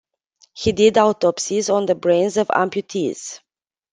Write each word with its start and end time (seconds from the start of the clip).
He 0.55 0.71
did 0.71 0.97
autopsies 0.97 1.69
on 1.69 1.85
the 1.85 1.93
brains 1.93 2.35
of 2.37 2.47
amputees. 2.47 3.39